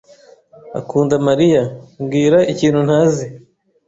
[0.79, 1.63] "akunda Mariya."
[2.01, 3.25] "Mbwira ikintu ntazi."